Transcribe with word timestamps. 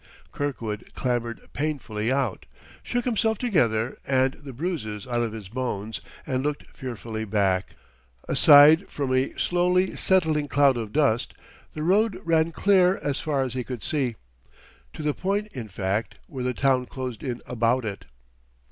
Kirkwood 0.31 0.95
clambered 0.95 1.41
painfully 1.53 2.11
out, 2.11 2.47
shook 2.81 3.05
himself 3.05 3.37
together 3.37 3.99
and 4.07 4.33
the 4.33 4.51
bruises 4.51 5.05
out 5.05 5.21
of 5.21 5.31
his 5.31 5.47
bones, 5.47 6.01
and 6.25 6.41
looked 6.41 6.65
fearfully 6.75 7.23
back. 7.23 7.75
Aside 8.27 8.89
from 8.89 9.13
a 9.13 9.29
slowly 9.37 9.95
settling 9.95 10.47
cloud 10.47 10.75
of 10.75 10.91
dust, 10.91 11.35
the 11.75 11.83
road 11.83 12.19
ran 12.25 12.51
clear 12.51 12.97
as 13.03 13.19
far 13.19 13.43
as 13.43 13.53
he 13.53 13.63
could 13.63 13.83
see 13.83 14.15
to 14.93 15.03
the 15.03 15.13
point, 15.13 15.49
in 15.53 15.67
fact, 15.67 16.17
where 16.25 16.43
the 16.43 16.55
town 16.55 16.87
closed 16.87 17.21
in 17.21 17.39
about 17.45 17.85
it. 17.85 18.05